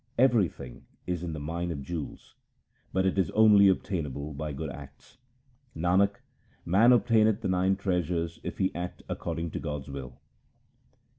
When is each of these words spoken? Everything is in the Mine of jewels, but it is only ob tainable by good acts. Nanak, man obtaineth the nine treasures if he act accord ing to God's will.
Everything 0.17 0.87
is 1.05 1.21
in 1.21 1.33
the 1.33 1.39
Mine 1.39 1.69
of 1.69 1.83
jewels, 1.83 2.33
but 2.91 3.05
it 3.05 3.19
is 3.19 3.29
only 3.35 3.69
ob 3.69 3.83
tainable 3.83 4.35
by 4.35 4.51
good 4.51 4.71
acts. 4.71 5.19
Nanak, 5.75 6.21
man 6.65 6.91
obtaineth 6.91 7.41
the 7.41 7.47
nine 7.47 7.75
treasures 7.75 8.39
if 8.43 8.57
he 8.57 8.73
act 8.73 9.03
accord 9.07 9.37
ing 9.37 9.51
to 9.51 9.59
God's 9.59 9.89
will. 9.89 10.19